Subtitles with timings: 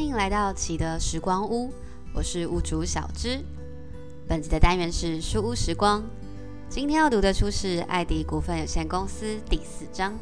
[0.00, 1.70] 欢迎来到启德时光屋，
[2.14, 3.44] 我是屋主小芝。
[4.26, 6.02] 本集的单元是书屋时光，
[6.70, 10.14] 今天要读的书是爱迪股份有限公司第四章。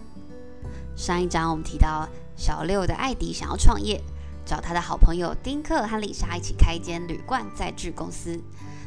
[0.97, 4.03] 上一章我们提到，小六的艾迪想要创业，
[4.45, 8.37] 找他的好朋友丁克和丽莎一起开一间旅馆载具公司。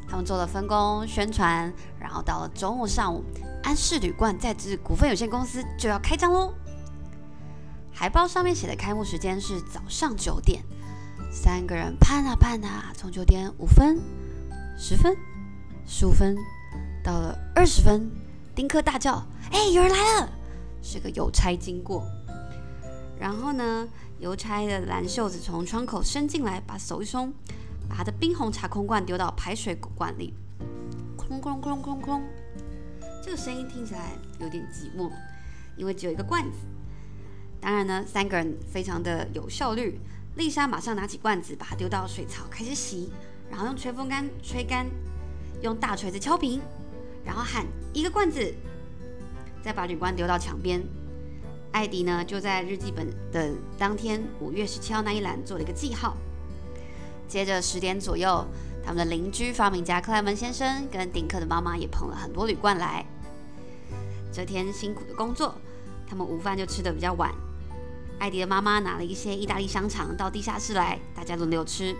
[0.10, 3.24] 他们做了分工宣传，然后到了周末上午，
[3.64, 6.54] 安氏旅馆载具股份有限公司就要开张喽。
[7.94, 10.64] 海报上面写的开幕时间是早上九点，
[11.32, 13.98] 三个人盼啊盼啊，从九点五分、
[14.78, 15.16] 十分、
[15.88, 16.36] 十五分，
[17.02, 18.12] 到了二十分，
[18.54, 20.30] 丁克大叫：“哎，有人来了！”
[20.84, 22.04] 是个邮差经过。
[23.18, 23.88] 然后呢，
[24.20, 27.34] 邮差的蓝袖子从窗口伸进来，把手一松，
[27.88, 30.34] 把他的冰红茶空罐丢到排水管里，
[31.18, 32.22] 哐哐哐哐哐，
[33.24, 35.10] 这个声音听起来有点寂寞，
[35.78, 36.58] 因为只有一个罐子。
[37.62, 39.98] 当然呢，三个人非常的有效率。
[40.36, 43.12] 丽莎马上拿起罐子，把它丢到水槽开始洗，
[43.50, 44.86] 然后用吹风干吹干，
[45.62, 46.62] 用大锤子敲平，
[47.26, 48.54] 然后喊一个罐子，
[49.62, 50.82] 再把铝罐丢到墙边。
[51.74, 56.16] 艾迪呢，就在日记本的当天五月十七号那一栏做了一个记号。
[57.28, 58.46] 接着十点左右，
[58.84, 63.06] 他们的邻居发明家克莱门先生跟丁克的妈妈也捧了很多铝罐来。
[64.34, 65.56] 这天辛苦的工作，
[66.08, 67.34] 他们午饭就吃得比较晚。
[68.22, 71.96] 艾迪的妈妈拿了一些意大利香肠到地下室来，大家轮流吃。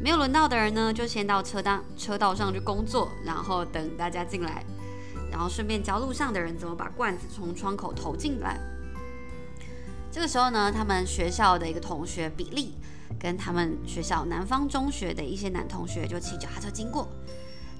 [0.00, 4.64] 没有轮到的人呢，就先到车道车道上去工作，然后等大家进来，
[5.32, 8.56] 然后顺便教路上的人怎么把罐子从窗口投进来。
[10.12, 12.74] 这个时候呢，他们学校的一个同学比利，
[13.18, 17.08] 跟他们学校南方中学的一些男同学就骑脚踏车经过，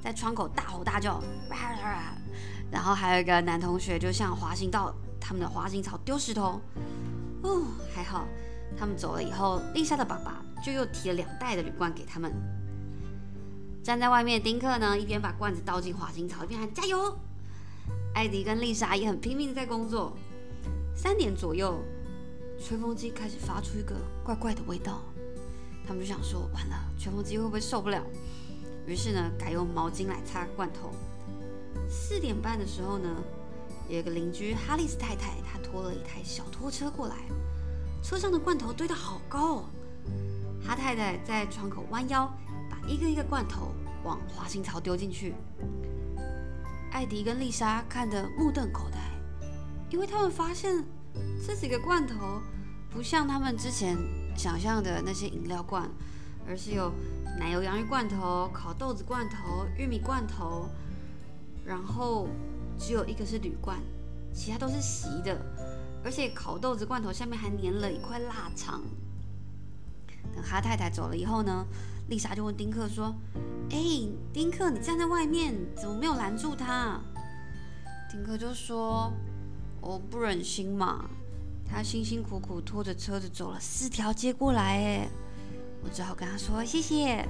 [0.02, 1.22] 在窗口大吼大叫，
[2.72, 6.60] 然后还有一个男同学就向滑行道他们的滑行槽丢石头。
[7.48, 7.62] 哦，
[7.94, 8.28] 还好，
[8.76, 12.32] 他们走了以后，丽莎的爸爸就又提了两袋的铝罐给他们。
[13.82, 17.16] 站在外面的，丁克呢一边把罐子倒进滑行槽，一边喊加油。
[18.14, 20.16] 艾迪跟丽莎也很拼命在工作。
[20.94, 21.82] 三点左右。
[22.60, 23.94] 吹风机开始发出一个
[24.24, 25.00] 怪怪的味道，
[25.86, 28.04] 他们就想说：完了，吹风机会不会受不了？
[28.84, 30.90] 于是呢，改用毛巾来擦罐头。
[31.88, 33.08] 四点半的时候呢，
[33.88, 37.16] 有一个邻居哈里斯太太，她拖了一台小拖车过来，
[38.02, 39.64] 车上的罐头堆得好高哦。
[40.62, 42.30] 哈太太在窗口弯腰，
[42.70, 43.72] 把一个一个罐头
[44.04, 45.34] 往花心槽丢进去。
[46.92, 48.98] 艾迪跟丽莎看得目瞪口呆，
[49.90, 50.84] 因为他们发现。
[51.44, 52.40] 这几个罐头
[52.90, 53.96] 不像他们之前
[54.36, 55.90] 想象的那些饮料罐，
[56.46, 56.92] 而是有
[57.40, 60.68] 奶油洋芋罐头、烤豆子罐头、玉米罐头，
[61.64, 62.28] 然后
[62.78, 63.78] 只有一个是铝罐，
[64.32, 65.36] 其他都是锡的，
[66.04, 68.82] 而且烤豆子罐头下面还粘了一块腊肠。
[70.34, 71.66] 等哈太太走了以后呢，
[72.08, 73.14] 丽莎就问丁克说
[73.70, 73.78] ：“哎，
[74.32, 77.00] 丁克，你站在外面，怎么没有拦住他？”
[78.10, 79.12] 丁克就说。
[79.80, 81.08] 我不忍心嘛，
[81.64, 85.08] 他辛辛苦苦拖着车子走了四条街过来，哎，
[85.84, 87.24] 我只好跟他说谢谢。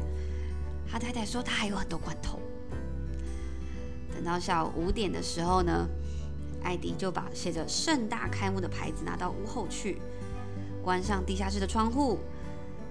[0.91, 2.41] 哈太太说他还有很多罐头。
[4.19, 5.87] 等到下午五点的时候呢，
[6.65, 10.03] 艾迪就把写着盛大开幕的牌子拿到屋后去，
[10.83, 12.19] 关上地下室的窗户，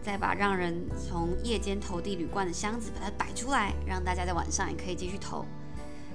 [0.02, 5.46] 再把让人从夜间投递铝罐的箱子把它摆出来，让大家在晚上也可以继续投。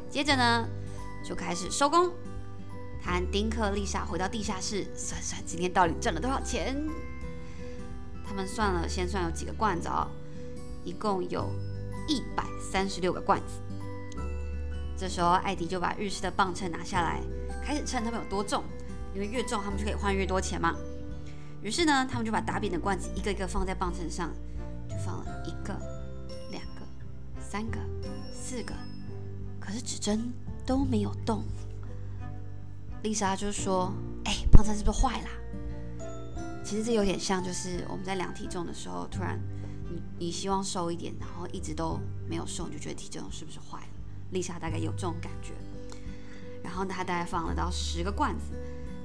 [0.08, 0.66] 接着呢，
[1.22, 2.10] 就开始收工。
[3.04, 6.88] 他和丁克、丽莎回到地下室，算算今天到底挣了多少钱。
[8.26, 10.08] 他们算了，先算有几个罐子哦，
[10.84, 11.50] 一共有
[12.08, 13.60] 一百三十六个罐子。
[15.02, 17.20] 这时候，艾迪就把浴室的磅秤拿下来，
[17.60, 18.62] 开始称他们有多重，
[19.12, 20.76] 因为越重他们就可以换越多钱嘛。
[21.60, 24.30] 于是呢，他们就把打饼的罐子一个一个放在磅秤上，
[24.88, 25.74] 就放了一个、
[26.52, 26.82] 两个、
[27.40, 27.80] 三个、
[28.32, 28.72] 四个，
[29.58, 30.32] 可是指针
[30.64, 31.42] 都没有动。
[33.02, 33.92] 丽莎就说
[34.24, 35.28] ：“哎，磅秤是不是坏了？
[36.62, 39.36] 其实这有点像，就是我们在量体重的时候，突然
[39.90, 41.98] 你你希望瘦一点，然后一直都
[42.28, 43.86] 没有瘦，你就觉得体重是不是坏了？
[44.32, 45.52] 丽莎大概有这种感觉。
[46.62, 48.56] 然后呢，她大概放了到十个罐子，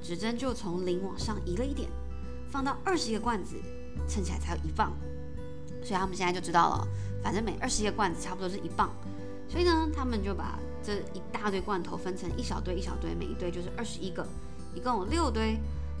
[0.02, 1.88] 指针就从零往上移了一点，
[2.50, 3.56] 放到二十个罐子，
[4.08, 4.92] 称起来才有一磅。
[5.82, 6.88] 所以他们现在就知道了，
[7.22, 8.90] 反正每二十一个罐子差不多是一磅。
[9.48, 14.26] 所以呢，他们就把。”这一大堆罐头分成一小堆一小堆，每一堆就是二十一个，
[14.72, 15.58] 一共有六堆，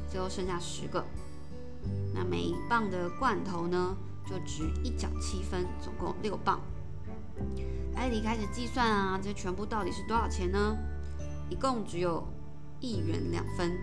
[0.08, 1.04] 最后剩下十个。
[2.14, 3.94] 那每一磅的罐头呢，
[4.24, 6.60] 就值一角七分，总共六磅。
[7.98, 10.76] 艾迪开始计算啊，这全部到底是多少钱呢？
[11.50, 12.24] 一共只有
[12.80, 13.76] 一元两分。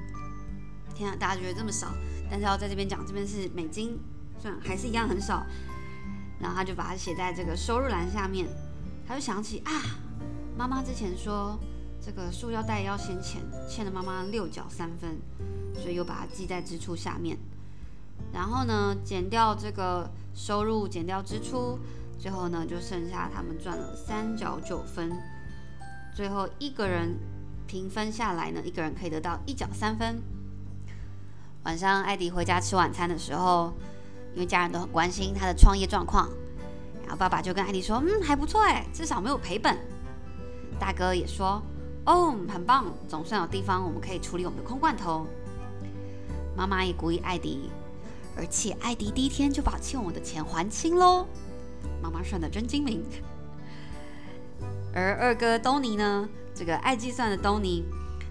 [0.95, 1.93] 天啊，大家觉得这么少，
[2.29, 3.99] 但是要在这边讲，这边是美金，
[4.39, 5.45] 算还是一样很少。
[6.39, 8.47] 然后他就把它写在这个收入栏下面。
[9.05, 9.71] 他就想起啊，
[10.57, 11.59] 妈妈之前说
[12.01, 15.19] 这个塑料袋要先钱，欠了妈妈六角三分，
[15.75, 17.37] 所以又把它记在支出下面。
[18.31, 21.77] 然后呢，减掉这个收入，减掉支出，
[22.25, 25.11] 最后呢就剩下他们赚了三角九分。
[26.15, 27.15] 最后一个人
[27.67, 30.19] 平分下来呢，一个人可以得到一角三分。
[31.65, 33.71] 晚上艾迪回家吃晚餐的时候，
[34.33, 36.27] 因为家人都很关心他的创业状况。
[37.03, 39.77] 然后爸爸就跟艾迪说：“嗯，还不错哎，至少没有赔本。”
[40.81, 41.61] 大哥也说
[42.07, 45.27] ：“哦，很棒，总算有地方我们可以处理我们的空罐头。”
[46.57, 47.69] 妈妈也鼓励艾迪，
[48.35, 51.27] 而且艾迪第一天就把欠我的钱还清喽。
[52.01, 53.03] 妈妈算的真精明。
[54.93, 57.83] 而二哥东尼呢，这个爱计算的东尼，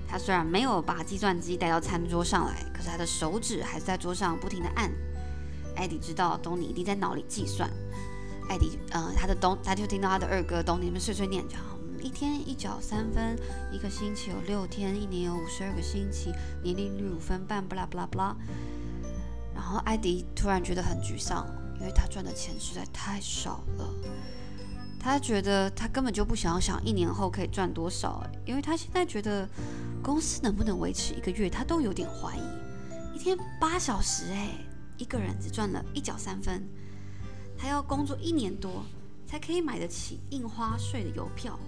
[0.09, 4.91] 他虽然没有把计算机带到餐桌上来，可是他的手指还是在桌上不停的按。
[5.77, 7.69] 艾迪知道东尼一定在脑里计算。
[8.49, 11.57] 艾迪，呃，他的东，他就听到他的二哥东尼们碎碎念，着，
[12.03, 13.37] 一天一角三分，
[13.73, 16.31] 一个星期有六天，一年有五十二个星期，
[16.63, 18.37] 年利率五分半，不啦不啦不啦。
[19.55, 21.47] 然后艾迪突然觉得很沮丧，
[21.81, 23.89] 因为他赚的钱实在太少了。
[24.99, 29.47] 他觉得他根本就不想要想一年后可以赚多少，因为他现在觉得
[30.03, 32.43] 公司能不能维持一个月，他都有点怀疑。
[33.15, 34.49] 一天八小时，哎，
[34.97, 36.67] 一个人只赚了一角三分。
[37.57, 38.85] 还要工作一年多
[39.27, 41.59] 才可以买得起印花税的邮票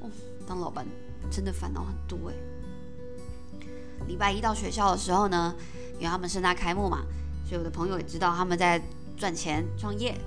[0.00, 0.10] 哦，
[0.46, 0.86] 当老板
[1.30, 2.34] 真的烦恼很多哎。
[4.08, 5.54] 礼拜一到学校的时候呢，
[5.94, 7.04] 因为他们盛大开幕嘛，
[7.46, 8.82] 所以我的朋友也知道他们在
[9.20, 10.18] 赚钱创业。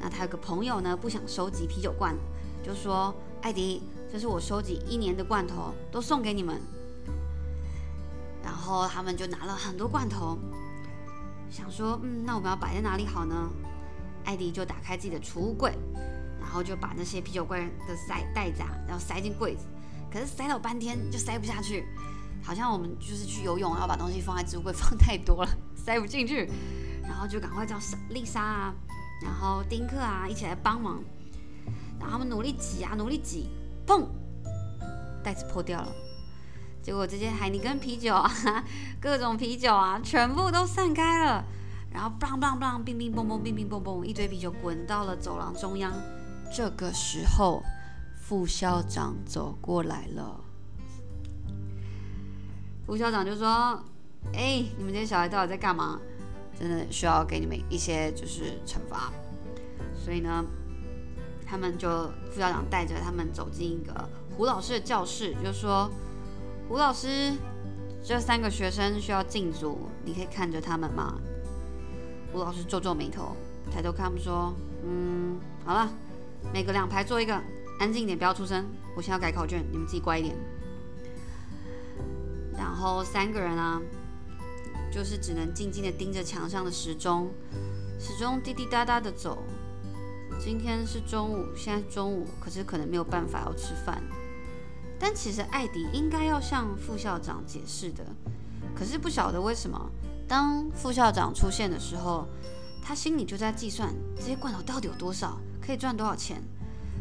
[0.00, 2.16] 那他有个朋友呢，不想收集啤酒罐，
[2.62, 6.58] 就说：“艾迪，这是我收集一年的罐头，都送给你们。”
[8.42, 10.38] 然后他们就拿了很多罐头，
[11.50, 13.50] 想说：“嗯，那我们要摆在哪里好呢？”
[14.24, 15.74] 艾迪就打开自己的储物柜，
[16.40, 19.66] 然后就把那些啤酒罐的塞袋子啊，然后塞进柜子。
[20.10, 21.84] 可是塞了半天就塞不下去，
[22.42, 26.50] 好像我们就是去游泳，然后把东西放在置物柜放太多了，塞不进去。
[27.10, 27.76] 然后就赶快叫
[28.10, 28.74] 丽莎啊，
[29.20, 31.02] 然后丁克啊一起来帮忙。
[31.98, 33.48] 然后他们努力挤啊，努力挤，
[33.84, 34.06] 砰，
[35.24, 35.92] 袋子破掉了。
[36.80, 38.30] 结果这些海尼根啤酒啊，
[39.02, 41.44] 各种啤酒啊，全部都散开了。
[41.92, 45.92] 然后砰砰砰，乒乒乓乓，乒乒乓乓，一堆啤酒滚到了走廊中央。
[46.54, 47.60] 这个时候，
[48.16, 50.40] 副校长走过来了。
[52.86, 53.84] 副校长就说
[54.32, 56.00] ：“哎，你们这些小孩到底在干嘛？
[56.60, 59.12] 真的需要给你们一些就是惩罚。”
[59.96, 60.44] 所以呢，
[61.46, 61.88] 他们就
[62.30, 65.90] 副校长带着他们走进一个胡老师的教室，就说
[66.68, 67.32] ：“胡老师，
[68.02, 71.18] 这三个学生需要进组，你可以看着他们吗？”
[72.32, 73.34] 吴老师皱皱眉头，
[73.72, 74.54] 抬头看他们说
[74.86, 75.90] ：“嗯，好了，
[76.52, 77.34] 每个两排坐一个，
[77.80, 78.64] 安静一点，不要出声。
[78.96, 80.36] 我先要改考卷，你们自己乖一点。”
[82.56, 83.80] 然后三个人啊，
[84.92, 87.30] 就是只能静静的盯着墙上的时钟，
[87.98, 89.42] 时钟滴滴答答的走。
[90.38, 94.02] 今天是中午，现在是中午，可是可能没有办法要吃饭。
[94.98, 98.04] 但其实艾迪应该要向副校长解释的，
[98.74, 99.90] 可是不晓得为什么。
[100.26, 102.26] 当副校长出现的时候，
[102.82, 106.42] 他心里就在计算这些罐头到底有多少，可以赚多少钱。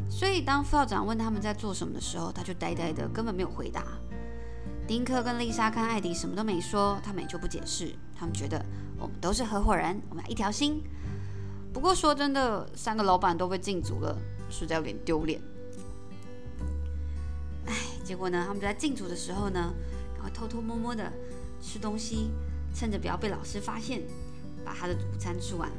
[0.09, 3.83] 所以当副校长问他们在做什么的时候，他就呆呆的，根本没有回答。
[4.89, 7.93] 丁克跟丽莎看艾迪什么都没说，他们也就不解释。
[8.17, 8.65] 他们觉得
[8.97, 10.81] 我们都是合伙人，我们一条心。
[11.71, 14.17] 不过说真的，三个老板都被禁足了，
[14.49, 15.39] 实在有点丢脸。
[17.67, 19.71] 哎，结果呢，他们就在禁足的时候呢，
[20.15, 21.13] 赶快偷偷摸摸的
[21.61, 22.31] 吃东西。
[22.73, 24.01] 趁着不要被老师发现，
[24.65, 25.69] 把他的午餐吃完。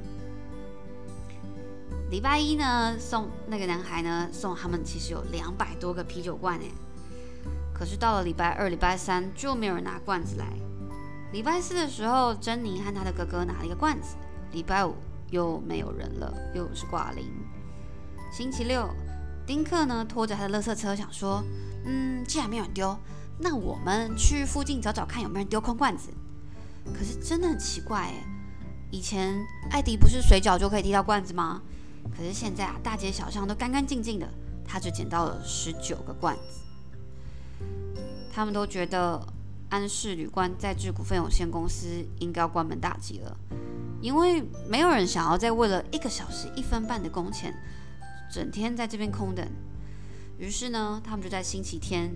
[2.13, 6.71] 礼拜一呢，送那个男孩呢，送他们其实有两百多个啤酒罐诶。
[7.81, 10.47] 可是到了礼拜二、礼拜三就没有人拿罐子来。
[11.33, 14.17] 礼拜四的时候，珍妮和他的哥哥拿了一个罐子。
[14.53, 14.95] 礼拜五
[15.31, 17.25] 又没有人了，又是挂零。
[18.31, 18.87] 星期六，
[19.47, 21.43] 丁克呢拖着他的垃圾车，想说
[21.87, 22.95] ：“嗯，既然没有人丢，
[23.39, 26.11] 那我们去附近找找看有没有人丢空罐子。”
[26.93, 28.25] 可是真的很奇怪哎，
[28.91, 29.35] 以前
[29.71, 31.63] 艾迪不是随脚就可以踢到罐子吗？
[32.15, 34.29] 可是现在啊，大街小巷都干干净净的，
[34.67, 36.61] 他只捡到了十九个罐子。
[38.33, 39.21] 他们都觉得
[39.69, 41.87] 安氏旅馆在制股份有限公司
[42.19, 43.37] 应该要关门大吉了，
[44.01, 47.55] 因为没有人想要再为了一个小时一分半的工钱，
[48.33, 49.47] 整天在这边空等。
[50.39, 52.11] 于是呢，他们就在星期天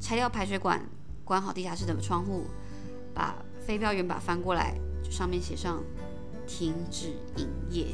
[0.00, 0.80] 拆掉排水管，
[1.24, 2.44] 关好地下室的窗户，
[3.12, 4.78] 把飞镖圆把翻过来，
[5.10, 5.82] 上面写上
[6.46, 7.86] 停止营业。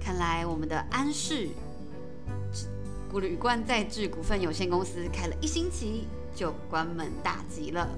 [0.00, 1.48] 看来我们的安氏
[3.20, 7.88] 旅馆再制股份有限公司开了一星期就关门大吉了。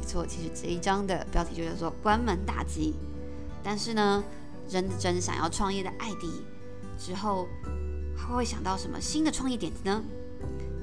[0.00, 2.94] 没错，其实这一章的标题就叫做“关门大吉”。
[3.62, 4.22] 但是呢，
[4.68, 6.44] 认真想要创业的艾迪
[6.98, 7.48] 之后
[8.16, 10.02] 还会想到什么新的创业点子呢？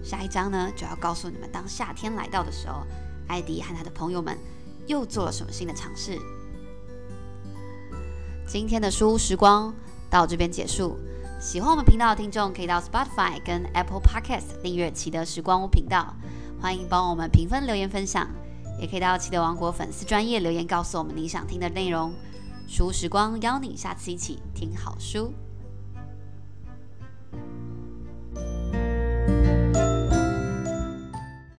[0.03, 2.85] 下一章呢，就要告诉你们，当夏天来到的时候，
[3.27, 4.37] 艾迪和他的朋友们
[4.85, 6.19] 又做了什么新的尝试。
[8.45, 9.73] 今天的书屋时光
[10.09, 10.97] 到这边结束。
[11.43, 16.15] 喜欢我们频道的听众，可以到 Spotify 跟 Apple Podcast 订阅奇德时光屋频道。
[16.61, 18.25] 欢迎帮我们评分、留言、分享，
[18.79, 22.13] 也可以到奇德王国粉丝专页留言，告诉我们你想听的内容。
[22.65, 25.33] 书屋时光邀你下次一起听好书。